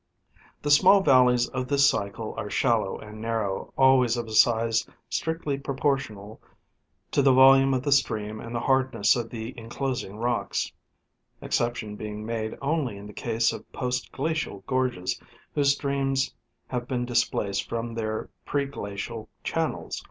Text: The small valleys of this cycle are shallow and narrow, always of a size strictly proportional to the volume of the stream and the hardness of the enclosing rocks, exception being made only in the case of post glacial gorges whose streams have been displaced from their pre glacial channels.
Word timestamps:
The 0.63 0.71
small 0.71 1.01
valleys 1.03 1.47
of 1.49 1.67
this 1.67 1.87
cycle 1.87 2.33
are 2.35 2.49
shallow 2.49 2.97
and 2.97 3.21
narrow, 3.21 3.71
always 3.77 4.17
of 4.17 4.25
a 4.25 4.31
size 4.31 4.89
strictly 5.11 5.59
proportional 5.59 6.41
to 7.11 7.21
the 7.21 7.31
volume 7.31 7.71
of 7.75 7.83
the 7.83 7.91
stream 7.91 8.39
and 8.39 8.55
the 8.55 8.61
hardness 8.61 9.15
of 9.15 9.29
the 9.29 9.55
enclosing 9.55 10.15
rocks, 10.15 10.71
exception 11.39 11.95
being 11.95 12.25
made 12.25 12.57
only 12.63 12.97
in 12.97 13.05
the 13.05 13.13
case 13.13 13.53
of 13.53 13.71
post 13.71 14.11
glacial 14.11 14.63
gorges 14.65 15.21
whose 15.53 15.73
streams 15.75 16.33
have 16.69 16.87
been 16.87 17.05
displaced 17.05 17.69
from 17.69 17.93
their 17.93 18.27
pre 18.43 18.65
glacial 18.65 19.29
channels. 19.43 19.99